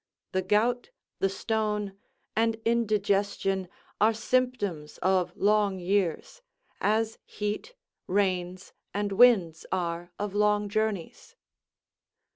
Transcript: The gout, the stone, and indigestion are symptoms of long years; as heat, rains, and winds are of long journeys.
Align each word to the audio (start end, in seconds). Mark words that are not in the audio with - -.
The 0.31 0.41
gout, 0.41 0.89
the 1.19 1.29
stone, 1.29 1.95
and 2.35 2.59
indigestion 2.65 3.69
are 4.01 4.15
symptoms 4.15 4.97
of 5.03 5.37
long 5.37 5.77
years; 5.77 6.41
as 6.79 7.19
heat, 7.23 7.75
rains, 8.07 8.73
and 8.95 9.11
winds 9.11 9.63
are 9.71 10.11
of 10.17 10.33
long 10.33 10.69
journeys. 10.69 11.35